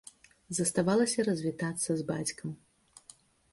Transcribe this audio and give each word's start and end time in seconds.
Заставалася 0.59 1.25
развітацца 1.29 1.89
з 2.01 2.09
бацькам. 2.11 2.59